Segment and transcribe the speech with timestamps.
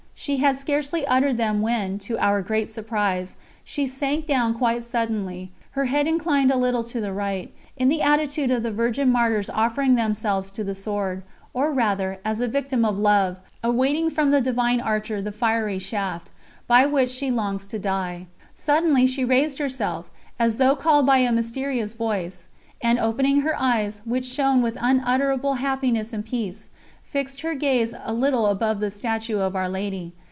[0.13, 5.51] She had scarcely uttered them when, to our great surprise, she sank down quite suddenly,
[5.71, 9.49] her head inclined a little to the right, in the attitude of the Virgin Martyrs
[9.49, 11.23] offering themselves to the sword;
[11.55, 16.29] or rather, as a Victim of Love, awaiting from the Divine Archer the fiery shaft,
[16.67, 18.27] by which she longs to die.
[18.53, 22.47] Suddenly she raised herself, as though called by a mysterious voice;
[22.79, 26.69] and opening her eyes, which shone with unutterable happiness and peace,
[27.03, 30.13] fixed her gaze a little above the statue of Our Lady.